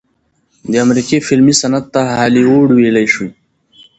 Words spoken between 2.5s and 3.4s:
وئيلے شي